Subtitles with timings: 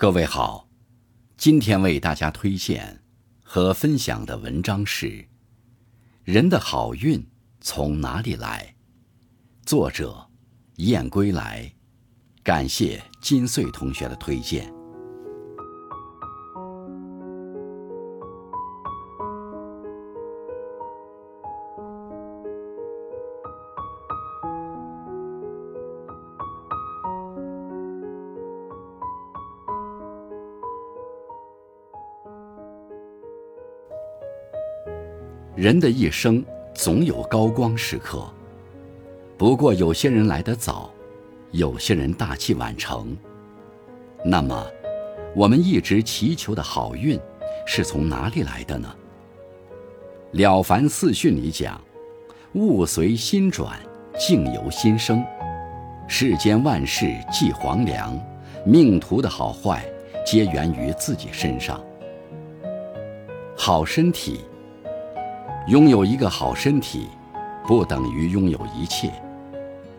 [0.00, 0.68] 各位好，
[1.36, 3.02] 今天为大家推荐
[3.42, 5.06] 和分享的文章是
[6.22, 7.26] 《人的好运
[7.60, 8.76] 从哪里来》，
[9.68, 10.30] 作者
[10.76, 11.74] 燕归来，
[12.44, 14.72] 感谢金穗同学的推荐。
[35.58, 36.40] 人的一生
[36.72, 38.24] 总有高光时刻，
[39.36, 40.88] 不过有些人来得早，
[41.50, 43.16] 有些人大器晚成。
[44.24, 44.64] 那么，
[45.34, 47.18] 我们一直祈求的好运
[47.66, 48.94] 是从哪里来的呢？
[50.38, 51.80] 《了凡四训》里讲
[52.54, 53.80] ：“物随心转，
[54.16, 55.24] 境由心生。
[56.06, 58.16] 世间万事即黄粱，
[58.64, 59.84] 命途的好坏
[60.24, 61.84] 皆源于自己身上。
[63.56, 64.42] 好身体。”
[65.68, 67.08] 拥有一个好身体，
[67.66, 69.12] 不等于拥有一切，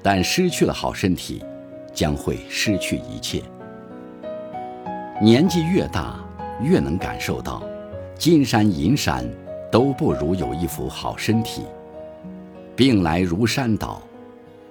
[0.01, 1.45] 但失去了好身体，
[1.93, 3.43] 将会失去一切。
[5.21, 6.19] 年纪越大，
[6.59, 7.61] 越能感受到，
[8.17, 9.23] 金山银山
[9.71, 11.61] 都不如有一副好身体。
[12.75, 14.01] 病来如山倒，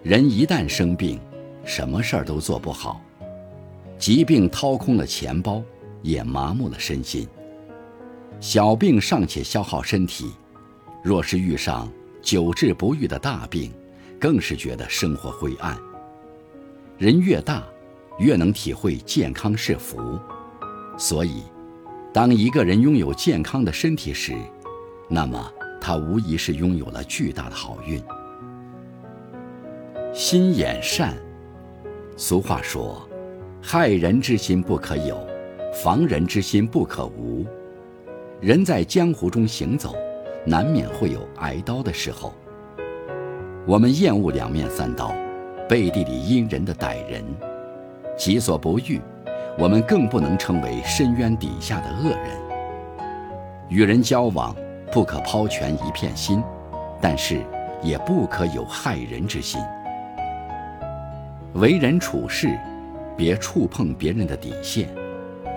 [0.02, 1.20] 人一旦生病，
[1.64, 3.00] 什么事儿都做不好。
[3.98, 5.62] 疾病掏空了钱包，
[6.02, 7.28] 也麻木了身心。
[8.40, 10.32] 小病尚且消耗身体。
[11.08, 13.72] 若是遇上久治不愈的大病，
[14.20, 15.74] 更是觉得生活灰暗。
[16.98, 17.64] 人越大，
[18.18, 20.18] 越能体会健康是福。
[20.98, 21.44] 所以，
[22.12, 24.36] 当一个人拥有健康的身体时，
[25.08, 25.50] 那么
[25.80, 27.98] 他无疑是拥有了巨大的好运。
[30.12, 31.16] 心眼善，
[32.18, 33.08] 俗话说
[33.64, 35.26] ：“害人之心不可有，
[35.82, 37.46] 防人之心不可无。”
[38.42, 39.96] 人在江湖中行走。
[40.48, 42.32] 难免会有挨刀的时候。
[43.66, 45.12] 我们厌恶两面三刀、
[45.68, 47.22] 背地里阴人的歹人，
[48.16, 48.98] 己所不欲，
[49.58, 52.30] 我们更不能成为深渊底下的恶人。
[53.68, 54.56] 与人交往，
[54.90, 56.42] 不可抛全一片心，
[56.98, 57.42] 但是
[57.82, 59.60] 也不可有害人之心。
[61.52, 62.58] 为人处事，
[63.18, 64.88] 别触碰别人的底线，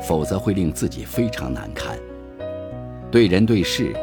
[0.01, 1.97] 否则会令自己非常难堪。
[3.09, 3.95] 对人对事。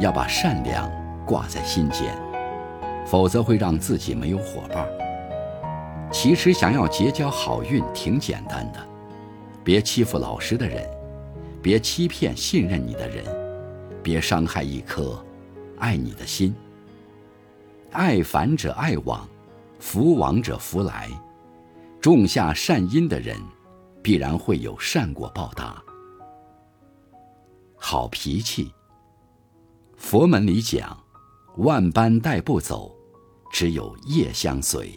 [0.00, 0.90] 要把善良
[1.26, 2.16] 挂在心间，
[3.06, 4.88] 否则会让自己没有伙伴。
[6.10, 8.80] 其实想要结交好运挺简单的，
[9.62, 10.88] 别欺负老实的人，
[11.62, 13.24] 别欺骗信任你的人，
[14.02, 15.22] 别伤害一颗
[15.78, 16.54] 爱你的心。
[17.92, 19.28] 爱返者爱往，
[19.78, 21.08] 福往者福来。
[22.00, 23.36] 种下善因的人，
[24.02, 25.76] 必然会有善果报答。
[27.76, 28.72] 好脾气。
[30.00, 30.98] 佛门里讲，
[31.58, 32.96] 万般带不走，
[33.52, 34.90] 只有业相随。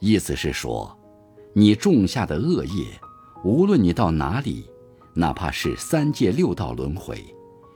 [0.00, 0.98] 意思是说，
[1.52, 2.86] 你种下的恶业，
[3.44, 4.68] 无论你到哪里，
[5.14, 7.22] 哪怕是三界六道轮回，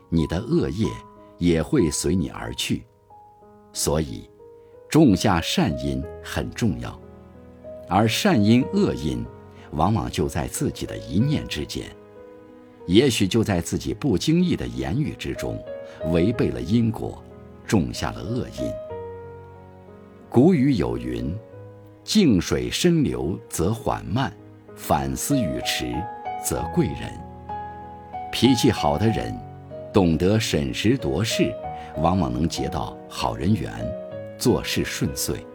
[0.08, 0.88] 你的恶业
[1.38, 2.84] 也会随你而去。
[3.72, 4.28] 所以，
[4.88, 6.98] 种下善因很重要，
[7.86, 9.24] 而善因恶因，
[9.72, 11.94] 往往就在自己的一念之间，
[12.86, 15.62] 也许就在自己不经意的言语之中。
[16.12, 17.22] 违背了因果，
[17.67, 18.72] 种下了恶因。
[20.28, 21.34] 古语有云
[22.03, 24.33] ：“静水深流则缓慢，
[24.75, 25.95] 反思语迟
[26.45, 27.12] 则贵人。”
[28.33, 29.33] 脾气好的人，
[29.93, 31.55] 懂得审时度势，
[31.99, 33.71] 往往能结到好人缘，
[34.37, 35.47] 做事顺遂。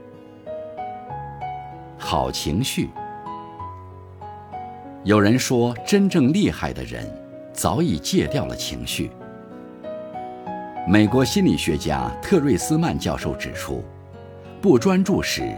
[1.98, 2.90] 好情绪。
[5.04, 7.06] 有人说，真正厉害的人，
[7.52, 9.12] 早已戒掉了情绪。
[10.92, 13.84] 美国心理学家特瑞斯曼教授指出，
[14.60, 15.56] 不专注时，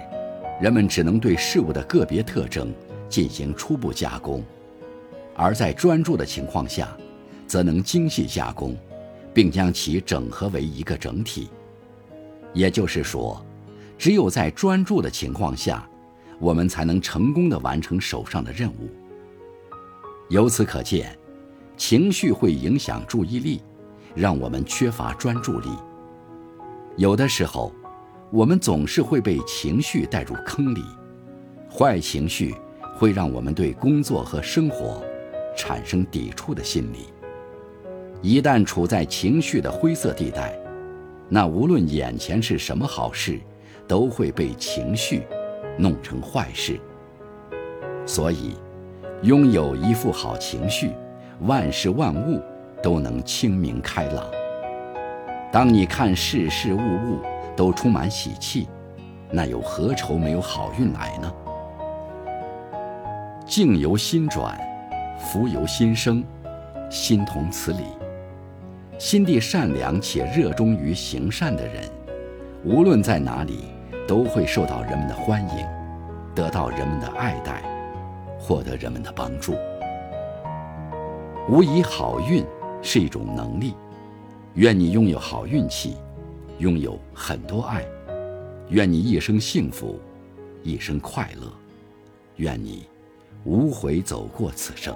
[0.60, 2.70] 人们只能对事物的个别特征
[3.08, 4.42] 进行初步加工；
[5.34, 6.90] 而在专注的情况下，
[7.48, 8.76] 则能精细加工，
[9.34, 11.50] 并将其整合为一个整体。
[12.54, 13.42] 也就是说，
[13.98, 15.88] 只有在专注的情况下，
[16.40, 18.90] 我们才能成功的完成手上的任务。
[20.28, 21.18] 由此可见，
[21.78, 23.62] 情绪会影响注意力。
[24.16, 25.70] 让我们缺乏专注力。
[26.98, 27.74] 有的时候，
[28.32, 30.84] 我们总是会被情绪带入坑里。
[31.70, 32.54] 坏情绪
[32.98, 35.02] 会让我们对工作和生活
[35.56, 37.08] 产生抵触的心理。
[38.22, 40.54] 一旦处在情绪的灰色地带，
[41.30, 43.40] 那无论眼前是什么好事，
[43.88, 45.24] 都会被情绪
[45.78, 46.80] 弄成坏事。
[48.06, 48.56] 所以，
[49.24, 50.92] 拥有一副好情绪，
[51.42, 52.42] 万事万物
[52.82, 54.26] 都能清明开朗。
[55.52, 57.20] 当你看事事物物
[57.56, 58.68] 都充满喜气，
[59.30, 61.34] 那又何愁没有好运来呢？
[63.46, 64.58] 境由心转，
[65.18, 66.24] 福由心生，
[66.90, 67.84] 心同此理。
[68.98, 71.84] 心地善良且热衷于行善的人，
[72.64, 73.66] 无论在哪里，
[74.08, 75.66] 都会受到人们的欢迎，
[76.36, 77.62] 得到人们的爱戴，
[78.40, 79.54] 获得人们的帮助。
[81.50, 82.46] 无疑，好运
[82.82, 83.74] 是一种能力。
[84.56, 85.96] 愿你拥有好运气，
[86.60, 87.86] 拥有很多爱。
[88.70, 90.00] 愿你一生幸福，
[90.64, 91.52] 一生快乐。
[92.38, 92.86] 愿你
[93.44, 94.96] 无悔走过此生。